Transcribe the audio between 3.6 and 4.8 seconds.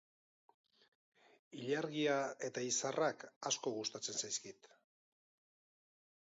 gustatzen zaizkit.